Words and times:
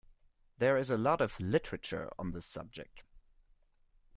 There 0.57 0.77
is 0.77 0.89
a 0.89 0.97
lot 0.97 1.21
of 1.21 1.39
Literature 1.39 2.09
on 2.17 2.31
this 2.31 2.47
subject. 2.47 3.03